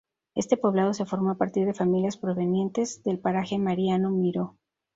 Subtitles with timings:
[0.33, 4.57] Este poblado se formó a partir de familias provenientes del paraje Mariano Miró.